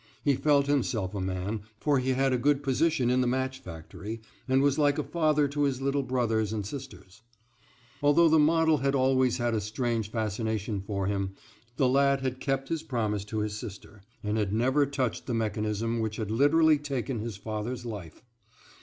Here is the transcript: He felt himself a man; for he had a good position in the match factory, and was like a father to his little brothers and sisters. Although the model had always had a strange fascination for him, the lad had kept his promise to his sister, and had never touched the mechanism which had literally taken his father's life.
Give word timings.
He 0.23 0.33
felt 0.35 0.65
himself 0.65 1.13
a 1.13 1.21
man; 1.21 1.61
for 1.79 1.99
he 1.99 2.13
had 2.13 2.33
a 2.33 2.37
good 2.39 2.63
position 2.63 3.11
in 3.11 3.21
the 3.21 3.27
match 3.27 3.59
factory, 3.59 4.19
and 4.47 4.63
was 4.63 4.79
like 4.79 4.97
a 4.97 5.03
father 5.03 5.47
to 5.49 5.61
his 5.61 5.79
little 5.79 6.01
brothers 6.01 6.51
and 6.51 6.65
sisters. 6.65 7.21
Although 8.01 8.27
the 8.27 8.39
model 8.39 8.77
had 8.79 8.95
always 8.95 9.37
had 9.37 9.53
a 9.53 9.61
strange 9.61 10.09
fascination 10.09 10.81
for 10.81 11.05
him, 11.05 11.35
the 11.77 11.87
lad 11.87 12.21
had 12.21 12.39
kept 12.39 12.69
his 12.69 12.81
promise 12.81 13.23
to 13.25 13.41
his 13.41 13.55
sister, 13.59 14.01
and 14.23 14.39
had 14.39 14.51
never 14.51 14.87
touched 14.87 15.27
the 15.27 15.35
mechanism 15.35 15.99
which 15.99 16.15
had 16.15 16.31
literally 16.31 16.79
taken 16.79 17.19
his 17.19 17.37
father's 17.37 17.85
life. 17.85 18.23